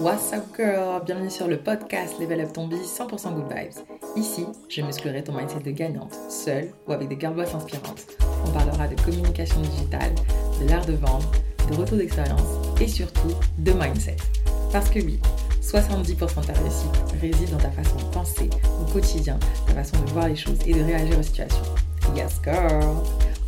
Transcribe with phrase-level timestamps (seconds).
[0.00, 1.00] What's up girl?
[1.04, 3.84] Bienvenue sur le podcast Level Up Ton Biz 100% Good Vibes.
[4.16, 8.04] Ici, je musclerai ton mindset de gagnante, seule ou avec des girlboss inspirantes.
[8.44, 10.12] On parlera de communication digitale,
[10.60, 11.30] de l'art de vendre,
[11.70, 12.42] de retour d'expérience
[12.80, 14.16] et surtout de mindset.
[14.72, 15.20] Parce que oui,
[15.62, 18.50] 70% de ta réussite réside dans ta façon de penser
[18.82, 19.38] au quotidien,
[19.68, 21.62] ta façon de voir les choses et de réagir aux situations.
[22.16, 22.96] Yes girl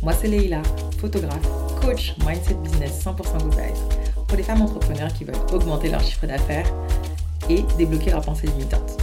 [0.01, 0.61] Moi c'est Leila,
[0.97, 1.47] photographe,
[1.81, 6.27] coach, mindset business 100% Good Vibes pour les femmes entrepreneurs qui veulent augmenter leur chiffre
[6.27, 6.69] d'affaires
[7.49, 9.01] et débloquer leurs pensées limitantes.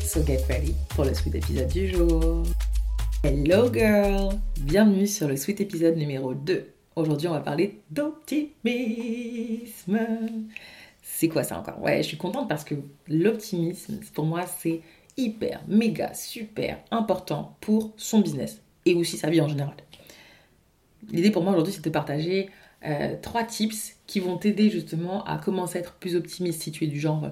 [0.00, 2.44] So get ready pour le sweet épisode du jour.
[3.24, 6.72] Hello girl Bienvenue sur le sweet épisode numéro 2.
[6.94, 8.52] Aujourd'hui on va parler d'optimisme.
[11.02, 11.82] C'est quoi ça encore?
[11.82, 12.76] Ouais, je suis contente parce que
[13.08, 14.80] l'optimisme, pour moi, c'est
[15.16, 19.74] hyper, méga, super important pour son business et aussi sa vie en général.
[21.10, 22.48] L'idée pour moi aujourd'hui, c'est de partager
[22.84, 26.84] euh, trois tips qui vont t'aider justement à commencer à être plus optimiste si tu
[26.84, 27.30] es du genre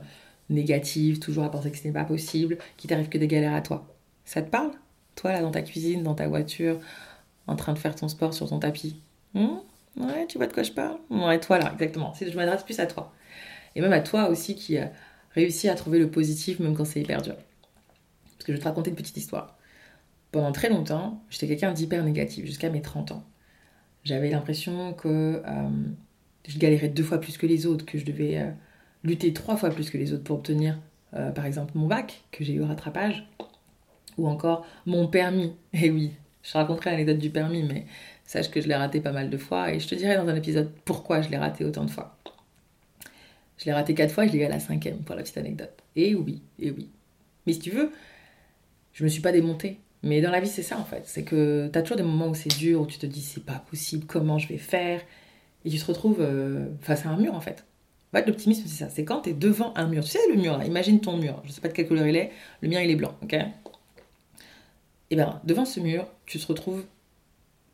[0.49, 3.63] négatif, toujours à penser que ce n'est pas possible, qu'il t'arrive que des galères à
[3.63, 3.87] toi.
[4.25, 4.73] Ça te parle
[5.17, 6.79] Toi là dans ta cuisine, dans ta voiture,
[7.47, 9.01] en train de faire ton sport sur ton tapis?
[9.35, 9.59] Hmm?
[9.97, 10.99] Ouais, tu vois de quoi je parle?
[11.11, 12.13] Ouais, toi là, exactement.
[12.21, 13.13] Je m'adresse plus à toi.
[13.75, 14.93] Et même à toi aussi qui a
[15.33, 17.35] réussi à trouver le positif même quand c'est hyper dur.
[17.35, 19.57] Parce que je vais te raconter une petite histoire.
[20.33, 23.25] Pendant très longtemps, j'étais quelqu'un d'hyper négatif, jusqu'à mes 30 ans.
[24.05, 25.69] J'avais l'impression que euh,
[26.49, 28.51] je galérais deux fois plus que les autres, que je devais euh,
[29.05, 30.79] lutter trois fois plus que les autres pour obtenir,
[31.15, 33.27] euh, par exemple, mon bac, que j'ai eu au rattrapage,
[34.17, 35.53] ou encore mon permis.
[35.73, 37.87] Et oui, je raconterai l'anecdote du permis, mais
[38.25, 40.37] sache que je l'ai raté pas mal de fois, et je te dirai dans un
[40.37, 42.17] épisode pourquoi je l'ai raté autant de fois.
[43.59, 45.73] Je l'ai raté quatre fois, je l'ai eu à la cinquième, pour la petite anecdote.
[45.95, 46.89] Et oui, et oui.
[47.47, 47.93] Mais si tu veux,
[48.95, 49.79] je me suis pas démontée.
[50.03, 51.03] Mais dans la vie, c'est ça en fait.
[51.07, 53.45] C'est que tu as toujours des moments où c'est dur, où tu te dis c'est
[53.45, 55.03] pas possible, comment je vais faire?
[55.65, 57.65] Et tu te retrouves euh, face à un mur en fait.
[58.13, 58.91] L'optimisme, c'est ça.
[58.91, 60.03] C'est quand tu es devant un mur.
[60.03, 61.43] Tu sais, le mur là, imagine ton mur.
[61.45, 62.33] Je sais pas de quelle couleur il est.
[62.61, 63.37] Le mien, il est blanc, ok?
[65.11, 66.85] Et bien, devant ce mur, tu te retrouves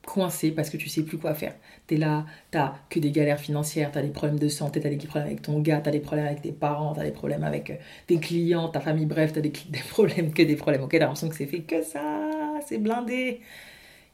[0.07, 1.55] coincé parce que tu sais plus quoi faire.
[1.87, 4.87] Tu es là, t'as que des galères financières, tu as des problèmes de santé, tu
[4.87, 7.05] as des problèmes avec ton gars, tu as des problèmes avec tes parents, tu as
[7.05, 7.75] des problèmes avec euh,
[8.07, 9.53] tes clients, ta famille, bref, tu as des,
[9.91, 10.83] problèmes que des problèmes.
[10.83, 12.31] Ok, t'as l'impression que c'est fait que ça,
[12.67, 13.41] c'est blindé.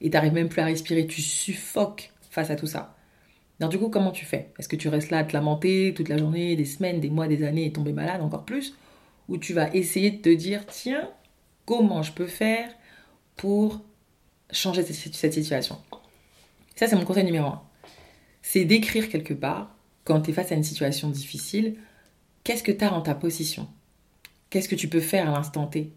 [0.01, 2.97] Et t'arrives même plus à respirer, tu suffoques face à tout ça.
[3.61, 4.51] Alors du coup, comment tu fais?
[4.59, 7.29] Est-ce que tu restes là à te lamenter toute la journée, des semaines, des mois,
[7.29, 8.77] des années et tomber malade encore plus?
[9.29, 11.09] Ou tu vas essayer de te dire, tiens,
[11.65, 12.69] comment je peux faire
[13.37, 13.81] pour
[14.53, 15.79] changer cette situation.
[16.77, 17.63] Ça, c'est mon conseil numéro un.
[18.43, 19.75] C'est d'écrire quelque part,
[20.05, 21.77] quand tu es face à une situation difficile,
[22.45, 23.69] qu'est-ce que tu as en ta position
[24.51, 25.93] Qu'est-ce que tu peux faire à l'instant T?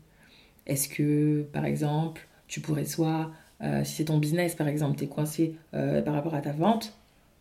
[0.66, 5.04] Est-ce que, par exemple, tu pourrais soit, euh, si c'est ton business, par exemple, tu
[5.04, 6.94] es coincé euh, par rapport à ta vente,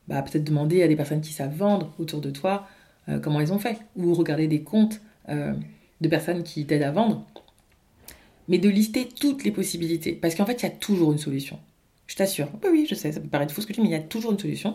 [0.09, 2.67] bah, peut-être demander à des personnes qui savent vendre autour de toi
[3.09, 3.79] euh, comment ils ont fait.
[3.97, 7.25] Ou regarder des comptes de personnes qui t'aident à vendre
[8.49, 10.13] mais de lister toutes les possibilités.
[10.13, 11.59] Parce qu'en fait, il y a toujours une solution.
[12.07, 12.49] Je t'assure.
[12.63, 14.01] Oui, oui, je sais, ça peut paraître fou ce que tu dis, mais il y
[14.01, 14.75] a toujours une solution.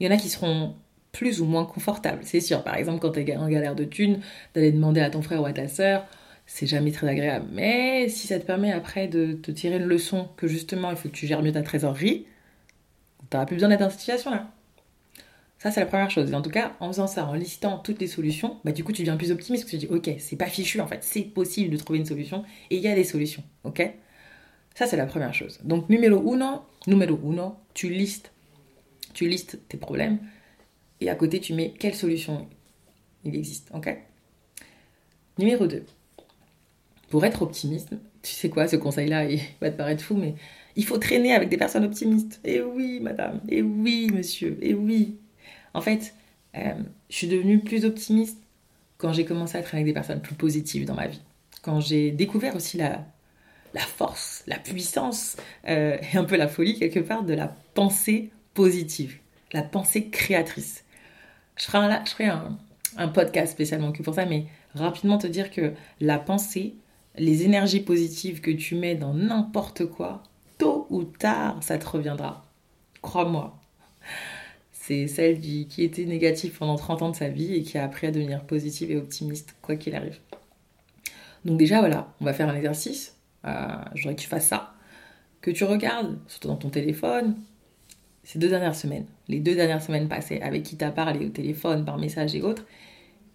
[0.00, 0.74] Il y en a qui seront
[1.12, 2.62] plus ou moins confortables, c'est sûr.
[2.62, 4.20] Par exemple, quand tu es en galère de thunes,
[4.54, 6.06] d'aller demander à ton frère ou à ta sœur,
[6.46, 7.46] c'est jamais très agréable.
[7.52, 11.08] Mais si ça te permet après de te tirer une leçon que justement, il faut
[11.08, 12.26] que tu gères mieux ta trésorerie,
[13.30, 14.50] tu n'auras plus besoin d'être dans cette situation-là.
[15.58, 16.30] Ça, c'est la première chose.
[16.30, 18.92] Et en tout cas, en faisant ça, en listant toutes les solutions, bah, du coup,
[18.92, 21.22] tu deviens plus optimiste parce que tu dis, ok, c'est pas fichu en fait, c'est
[21.22, 23.92] possible de trouver une solution et il y a des solutions, ok?
[24.74, 25.58] Ça, c'est la première chose.
[25.64, 28.32] Donc, numéro uno, numéro uno, tu listes,
[29.14, 30.18] tu listes tes problèmes
[31.00, 32.48] et à côté, tu mets quelle solution
[33.24, 33.96] il existe, ok?
[35.38, 35.84] Numéro 2,
[37.10, 37.90] pour être optimiste,
[38.22, 40.34] tu sais quoi, ce conseil-là, il va te paraître fou, mais
[40.76, 42.40] il faut traîner avec des personnes optimistes.
[42.44, 45.16] Et oui, madame, et oui, monsieur, et oui,
[45.74, 46.14] en fait,
[46.56, 46.74] euh,
[47.10, 48.38] je suis devenue plus optimiste
[48.96, 51.22] quand j'ai commencé à être avec des personnes plus positives dans ma vie.
[51.62, 53.04] Quand j'ai découvert aussi la,
[53.96, 55.36] force, la puissance
[55.68, 59.18] euh, et un peu la folie quelque part de la pensée positive,
[59.52, 60.84] la pensée créatrice.
[61.56, 62.58] Je ferai un,
[62.96, 66.74] un, podcast spécialement pour ça, mais rapidement te dire que la pensée,
[67.16, 70.22] les énergies positives que tu mets dans n'importe quoi,
[70.58, 72.44] tôt ou tard, ça te reviendra.
[73.02, 73.58] Crois-moi.
[74.88, 78.06] C'est celle qui était négative pendant 30 ans de sa vie et qui a appris
[78.06, 80.16] à devenir positive et optimiste, quoi qu'il arrive.
[81.44, 83.14] Donc déjà, voilà, on va faire un exercice.
[83.44, 83.50] Euh,
[83.94, 84.72] je voudrais que tu fasses ça.
[85.42, 87.36] Que tu regardes, surtout dans ton téléphone,
[88.24, 91.28] ces deux dernières semaines, les deux dernières semaines passées, avec qui tu as parlé au
[91.28, 92.64] téléphone, par message et autres.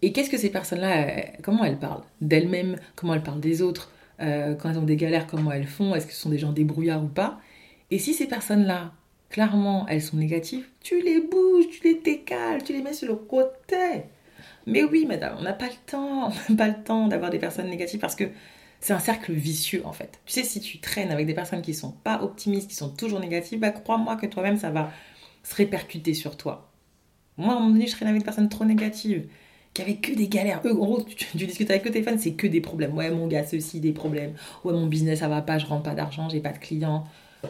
[0.02, 3.92] Et qu'est-ce que ces personnes-là, euh, comment elles parlent D'elles-mêmes, comment elles parlent des autres
[4.22, 6.52] euh, Quand elles ont des galères, comment elles font Est-ce que ce sont des gens
[6.52, 7.40] débrouillards ou pas?
[7.92, 8.92] Et si ces personnes-là,
[9.34, 13.16] clairement elles sont négatives, tu les bouges, tu les décales, tu les mets sur le
[13.16, 14.04] côté.
[14.66, 17.40] Mais oui, madame, on n'a pas le temps, on n'a pas le temps d'avoir des
[17.40, 18.26] personnes négatives parce que
[18.80, 20.22] c'est un cercle vicieux en fait.
[20.26, 23.20] Tu sais, si tu traînes avec des personnes qui sont pas optimistes, qui sont toujours
[23.20, 24.92] négatives, bah crois-moi que toi-même ça va
[25.44, 26.72] se répercuter sur toi.
[27.38, 29.28] Moi, à un moment donné, je traînais avec des personnes trop négatives,
[29.74, 30.62] qui avaient que des galères.
[30.66, 32.96] Eux, en gros, tu, discutes avec tes téléphone, c'est que des problèmes.
[32.96, 34.36] Ouais, mon gars, ceci, des problèmes.
[34.64, 37.06] Ouais, mon business, ça va pas, je rentre pas d'argent, j'ai pas de clients.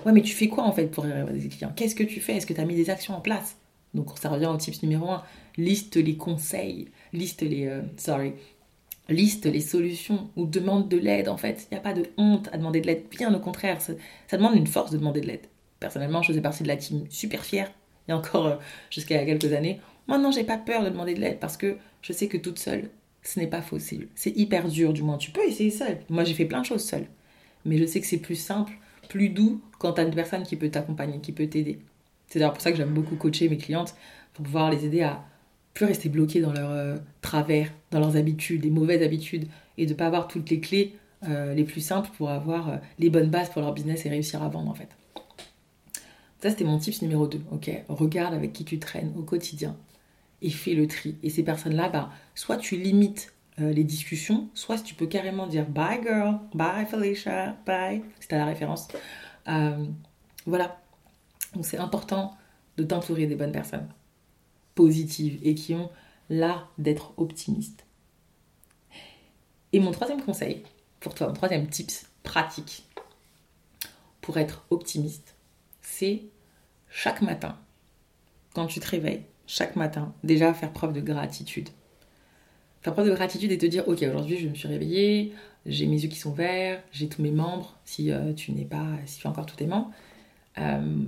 [0.05, 2.35] Ouais, mais tu fais quoi en fait pour des clients Qu'est-ce que tu fais?
[2.35, 3.57] Est-ce que tu as mis des actions en place?
[3.93, 5.23] Donc, ça revient au tips numéro 1.
[5.57, 7.67] Liste les conseils, liste les.
[7.67, 8.33] Euh, sorry.
[9.09, 11.67] Liste les solutions ou demande de l'aide en fait.
[11.69, 13.03] Il n'y a pas de honte à demander de l'aide.
[13.11, 13.93] Bien au contraire, ça,
[14.27, 15.45] ça demande une force de demander de l'aide.
[15.79, 17.69] Personnellement, je faisais partie de la team super fière
[18.07, 18.55] il y a encore euh,
[18.89, 19.79] jusqu'à quelques années.
[20.07, 22.89] Maintenant, j'ai pas peur de demander de l'aide parce que je sais que toute seule,
[23.21, 24.07] ce n'est pas possible.
[24.15, 25.17] C'est hyper dur, du moins.
[25.17, 25.99] Tu peux essayer seule.
[26.09, 27.07] Moi, j'ai fait plein de choses seule.
[27.65, 28.73] Mais je sais que c'est plus simple,
[29.07, 31.79] plus doux quand tu as une personne qui peut t'accompagner, qui peut t'aider.
[32.27, 33.95] C'est d'ailleurs pour ça que j'aime beaucoup coacher mes clientes,
[34.33, 35.23] pour pouvoir les aider à
[35.73, 39.47] plus rester bloquées dans leurs euh, travers, dans leurs habitudes, des mauvaises habitudes,
[39.77, 40.95] et de pas avoir toutes les clés
[41.27, 44.49] euh, les plus simples pour avoir les bonnes bases pour leur business et réussir à
[44.49, 44.89] vendre en fait.
[46.43, 47.39] Ça, c'était mon tips numéro 2.
[47.51, 49.77] Ok, regarde avec qui tu traînes au quotidien
[50.41, 51.15] et fais le tri.
[51.23, 55.67] Et ces personnes-là, bah, soit tu limites euh, les discussions, soit tu peux carrément dire
[55.67, 58.87] bye girl, bye Felicia, bye, c'est à la référence.
[59.47, 59.85] Euh,
[60.45, 60.81] voilà.
[61.53, 62.35] Donc c'est important
[62.77, 63.87] de t'entourer des bonnes personnes
[64.73, 65.91] positives et qui ont
[66.29, 67.85] l'art d'être optimistes.
[69.71, 70.63] Et mon troisième conseil
[70.99, 72.85] pour toi, mon troisième tips pratique
[74.21, 75.35] pour être optimiste,
[75.81, 76.23] c'est
[76.89, 77.59] chaque matin,
[78.53, 81.69] quand tu te réveilles, chaque matin, déjà faire preuve de gratitude.
[82.83, 85.33] Faire preuve de gratitude et te dire, ok, aujourd'hui je me suis réveillée,
[85.65, 88.85] j'ai mes yeux qui sont verts, j'ai tous mes membres, si euh, tu n'es pas,
[89.05, 89.89] si tu as encore tous tes membres,
[90.57, 91.03] euh,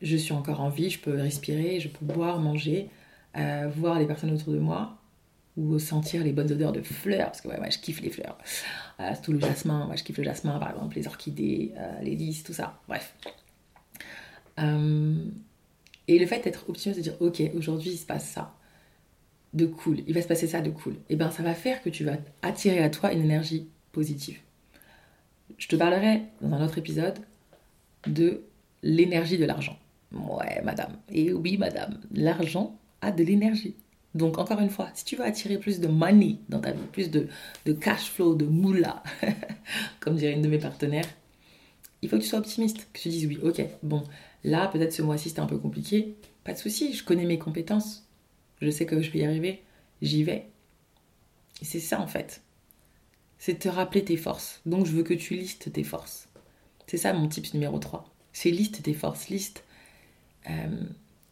[0.00, 2.88] je suis encore en vie, je peux respirer, je peux boire, manger,
[3.36, 4.96] euh, voir les personnes autour de moi,
[5.56, 8.38] ou sentir les bonnes odeurs de fleurs, parce que ouais, ouais je kiffe les fleurs.
[8.98, 11.72] c'est tout le jasmin, moi je kiffe le jasmin, par exemple, les orchidées,
[12.02, 13.14] les lys, tout ça, bref.
[14.58, 15.24] Euh,
[16.08, 18.54] et le fait d'être optimiste, de dire, ok, aujourd'hui il se passe ça,
[19.52, 21.82] de cool, il va se passer ça de cool, et eh bien ça va faire
[21.82, 24.38] que tu vas attirer à toi une énergie positive.
[25.58, 27.18] Je te parlerai dans un autre épisode
[28.06, 28.42] de
[28.82, 29.78] l'énergie de l'argent.
[30.12, 30.96] Ouais, madame.
[31.10, 33.74] Et oui, madame, l'argent a de l'énergie.
[34.14, 37.10] Donc, encore une fois, si tu veux attirer plus de money dans ta vie, plus
[37.10, 37.28] de,
[37.66, 39.02] de cash flow, de moula,
[40.00, 41.08] comme dirait une de mes partenaires,
[42.02, 44.02] il faut que tu sois optimiste, que tu dises oui, ok, bon,
[44.44, 46.16] Là, peut-être ce mois-ci, c'était un peu compliqué.
[46.44, 48.06] Pas de souci, je connais mes compétences.
[48.60, 49.62] Je sais que je vais y arriver.
[50.02, 50.46] J'y vais.
[51.60, 52.42] Et c'est ça, en fait.
[53.38, 54.60] C'est te rappeler tes forces.
[54.66, 56.28] Donc, je veux que tu listes tes forces.
[56.86, 58.12] C'est ça mon tips numéro 3.
[58.32, 59.28] C'est liste tes forces.
[59.28, 59.64] Liste
[60.48, 60.84] euh,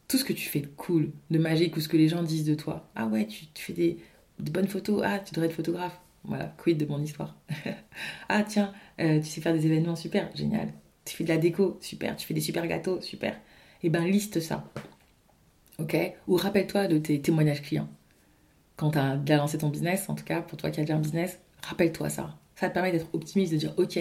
[0.07, 2.47] tout ce que tu fais de cool, de magique, ou ce que les gens disent
[2.47, 2.89] de toi.
[2.95, 3.99] Ah ouais, tu, fais des,
[4.39, 5.03] de bonnes photos.
[5.05, 5.99] Ah, tu devrais être photographe.
[6.25, 7.37] Voilà, quid de mon histoire?
[8.29, 10.73] ah tiens, euh, tu sais faire des événements super, génial
[11.09, 13.33] tu fais de la déco, super, tu fais des super gâteaux, super.
[13.83, 14.65] Et eh ben liste ça.
[15.79, 15.97] Ok?
[16.27, 17.89] Ou rappelle-toi de tes témoignages clients.
[18.77, 20.97] Quand tu as bien lancé ton business, en tout cas pour toi qui as déjà
[20.97, 22.37] un business, rappelle-toi ça.
[22.57, 23.99] Ça te permet d'être optimiste, de dire ok,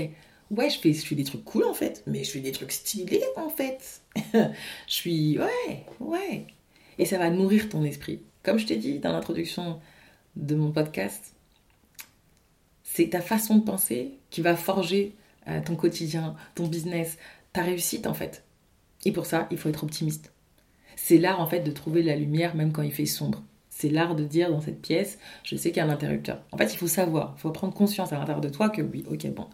[0.52, 2.72] ouais, je fais, je fais des trucs cool en fait, mais je fais des trucs
[2.72, 4.02] stylés en fait.
[4.34, 4.50] je
[4.88, 6.48] suis, ouais, ouais.
[6.98, 8.22] Et ça va nourrir ton esprit.
[8.44, 9.80] Comme je t'ai dit dans l'introduction
[10.36, 11.36] de mon podcast,
[12.84, 15.16] c'est ta façon de penser qui va forger
[15.48, 17.18] euh, ton quotidien, ton business,
[17.54, 18.44] ta réussite en fait.
[19.06, 20.32] Et pour ça, il faut être optimiste.
[20.98, 23.44] C'est l'art en fait de trouver la lumière même quand il fait sombre.
[23.70, 26.42] C'est l'art de dire dans cette pièce, je sais qu'il y a un interrupteur.
[26.52, 29.06] En fait, il faut savoir, il faut prendre conscience à l'intérieur de toi que oui,
[29.08, 29.46] ok, bon,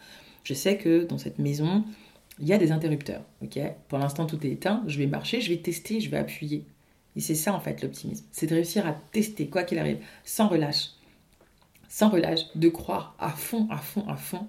[0.46, 1.84] je sais que dans cette maison,
[2.40, 3.24] il y a des interrupteurs.
[3.42, 3.60] Ok,
[3.90, 6.66] pour l'instant tout est éteint, je vais marcher, je vais tester, je vais appuyer.
[7.18, 10.48] Et c'est ça en fait l'optimisme, c'est de réussir à tester quoi qu'il arrive, sans
[10.48, 10.92] relâche,
[11.90, 14.48] sans relâche, de croire à fond, à fond, à fond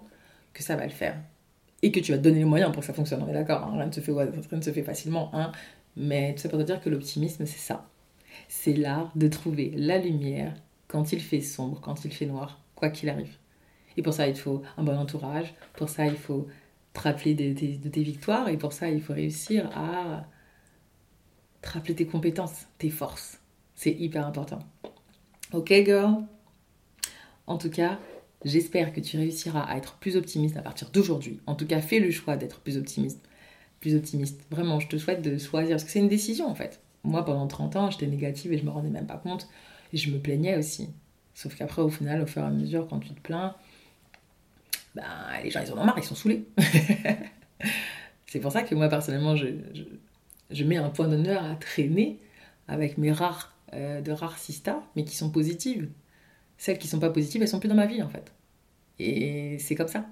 [0.52, 1.16] que ça va le faire
[1.84, 3.22] et que tu vas te donner les moyens pour que ça fonctionne.
[3.22, 5.30] On est d'accord, hein, rien, ne se fait, rien se fait facilement.
[5.34, 5.52] Hein,
[5.96, 7.88] mais tout ça pour te dire que l'optimisme, c'est ça.
[8.48, 10.54] C'est l'art de trouver la lumière
[10.88, 13.36] quand il fait sombre, quand il fait noir, quoi qu'il arrive.
[13.96, 15.54] Et pour ça, il faut un bon entourage.
[15.74, 16.48] Pour ça, il faut
[16.92, 18.48] te rappeler de, tes victoires.
[18.48, 20.26] Et pour ça, il faut réussir à
[21.62, 23.40] te rappeler tes compétences, tes forces.
[23.76, 24.60] C'est hyper important.
[25.52, 26.24] Ok, girl?
[27.46, 27.98] En tout cas,
[28.44, 31.40] J'espère que tu réussiras à être plus optimiste à partir d'aujourd'hui.
[31.46, 33.20] En tout cas, fais le choix d'être plus optimiste.
[33.84, 34.40] Plus optimiste.
[34.50, 35.72] Vraiment, je te souhaite de choisir.
[35.72, 36.80] Parce que c'est une décision en fait.
[37.02, 39.46] Moi, pendant 30 ans, j'étais négative et je me rendais même pas compte.
[39.92, 40.88] Et je me plaignais aussi.
[41.34, 43.54] Sauf qu'après, au final, au fur et à mesure, quand tu te plains,
[44.94, 45.04] ben,
[45.42, 46.46] les gens, ils en ont marre, ils sont saoulés.
[48.26, 49.48] c'est pour ça que moi, personnellement, je,
[50.50, 52.18] je, mets un point d'honneur à traîner
[52.68, 55.90] avec mes rares, euh, de rares sistas, mais qui sont positives
[56.58, 58.32] celles qui sont pas positives, elles sont plus dans ma vie en fait.
[58.98, 60.06] Et c'est comme ça.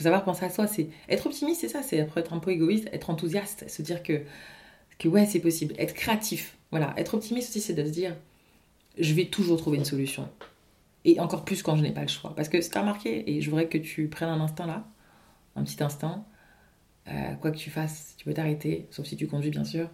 [0.00, 0.66] Faut savoir penser à soi.
[0.66, 1.82] C'est être optimiste, c'est ça.
[1.82, 4.22] C'est être un peu égoïste, être enthousiaste, se dire que
[4.98, 5.74] que ouais, c'est possible.
[5.76, 6.56] Être créatif.
[6.70, 6.94] Voilà.
[6.96, 8.16] Être optimiste aussi, c'est de se dire,
[8.98, 10.26] je vais toujours trouver une solution.
[11.04, 12.34] Et encore plus quand je n'ai pas le choix.
[12.34, 14.88] Parce que c'est remarqué, et je voudrais que tu prennes un instant là,
[15.54, 16.26] un petit instant,
[17.08, 19.90] euh, quoi que tu fasses, tu peux t'arrêter, sauf si tu conduis bien sûr,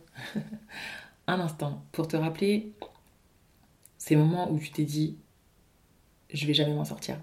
[1.26, 2.72] un instant pour te rappeler
[3.98, 5.18] ces moments où tu t'es dit,
[6.32, 7.18] je vais jamais m'en sortir.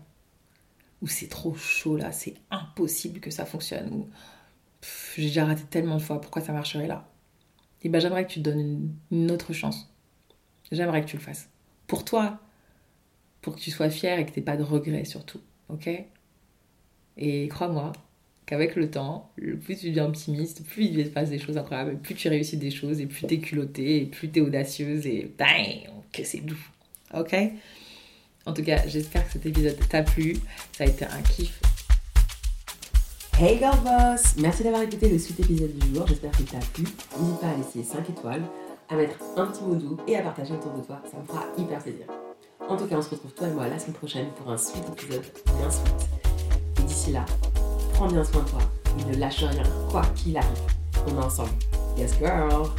[1.03, 3.93] Ou c'est trop chaud là, c'est impossible que ça fonctionne.
[3.93, 4.07] Ou
[5.17, 7.07] j'ai déjà raté tellement de fois, pourquoi ça marcherait là?
[7.81, 9.93] Et eh ben j'aimerais que tu te donnes une autre chance.
[10.71, 11.49] J'aimerais que tu le fasses.
[11.87, 12.39] Pour toi,
[13.41, 15.41] pour que tu sois fier et que tu n'aies pas de regrets surtout.
[15.67, 15.89] Ok?
[17.17, 17.91] Et crois-moi
[18.45, 22.15] qu'avec le temps, plus tu deviens optimiste, plus il se passe des choses incroyables, plus
[22.15, 25.33] tu réussis des choses et plus tu es culottée et plus tu es audacieuse et
[25.37, 26.65] bang, que c'est doux.
[27.13, 27.35] Ok?
[28.45, 30.37] En tout cas, j'espère que cet épisode t'a plu.
[30.77, 31.59] Ça a été un kiff.
[33.39, 36.05] Hey girl boss Merci d'avoir écouté le suite épisode du jour.
[36.07, 36.83] J'espère qu'il t'a plu.
[37.19, 38.43] N'hésite pas à laisser 5 étoiles,
[38.89, 41.01] à mettre un petit mot doux et à partager autour de toi.
[41.09, 42.05] Ça me fera hyper plaisir.
[42.67, 44.83] En tout cas, on se retrouve toi et moi la semaine prochaine pour un suite
[44.91, 46.07] épisode bien suite.
[46.79, 47.25] Et d'ici là,
[47.93, 48.59] prends bien soin de toi
[49.07, 50.49] ne lâche rien, quoi qu'il arrive.
[51.07, 51.51] On est ensemble.
[51.97, 52.69] Yes, girl!